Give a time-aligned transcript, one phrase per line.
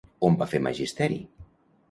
[0.29, 1.21] On va fer magisteri?